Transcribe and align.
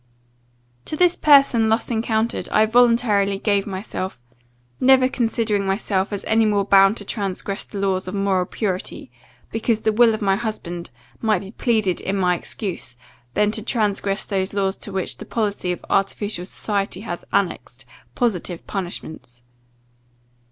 "To 0.85 0.95
this 0.97 1.15
person, 1.15 1.69
thus 1.69 1.91
encountered, 1.91 2.49
I 2.49 2.65
voluntarily 2.65 3.37
gave 3.37 3.67
myself, 3.67 4.19
never 4.79 5.07
considering 5.07 5.63
myself 5.63 6.11
as 6.11 6.25
any 6.25 6.43
more 6.43 6.65
bound 6.65 6.97
to 6.97 7.05
transgress 7.05 7.65
the 7.65 7.77
laws 7.77 8.07
of 8.07 8.15
moral 8.15 8.45
purity, 8.47 9.11
because 9.51 9.83
the 9.83 9.91
will 9.91 10.15
of 10.15 10.21
my 10.23 10.35
husband 10.35 10.89
might 11.21 11.41
be 11.43 11.51
pleaded 11.51 12.01
in 12.01 12.15
my 12.17 12.33
excuse, 12.35 12.97
than 13.35 13.51
to 13.51 13.61
transgress 13.61 14.25
those 14.25 14.55
laws 14.55 14.75
to 14.77 14.91
which 14.91 15.17
[the 15.17 15.25
policy 15.25 15.71
of 15.71 15.85
artificial 15.87 16.47
society 16.47 17.01
has] 17.01 17.23
annexed 17.31 17.85
[positive] 18.15 18.65
punishments. 18.65 19.43